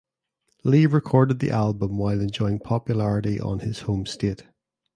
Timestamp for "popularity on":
2.57-3.59